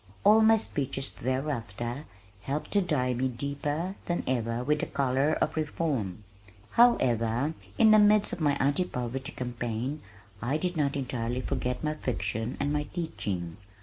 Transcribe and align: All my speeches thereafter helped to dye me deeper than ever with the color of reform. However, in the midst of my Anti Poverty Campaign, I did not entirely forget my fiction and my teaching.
All 0.23 0.41
my 0.41 0.57
speeches 0.57 1.11
thereafter 1.11 2.05
helped 2.41 2.71
to 2.71 2.81
dye 2.81 3.13
me 3.13 3.27
deeper 3.27 3.93
than 4.07 4.23
ever 4.25 4.63
with 4.63 4.79
the 4.79 4.87
color 4.87 5.33
of 5.33 5.55
reform. 5.55 6.23
However, 6.71 7.53
in 7.77 7.91
the 7.91 7.99
midst 7.99 8.33
of 8.33 8.41
my 8.41 8.53
Anti 8.55 8.85
Poverty 8.85 9.31
Campaign, 9.33 10.01
I 10.41 10.57
did 10.57 10.75
not 10.75 10.95
entirely 10.95 11.41
forget 11.41 11.83
my 11.83 11.93
fiction 11.93 12.57
and 12.59 12.73
my 12.73 12.85
teaching. 12.91 13.57